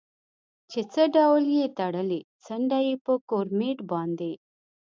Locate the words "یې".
1.57-1.65, 2.87-2.95